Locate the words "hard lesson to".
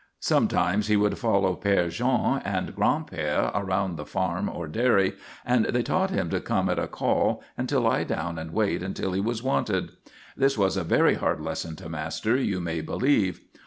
11.13-11.87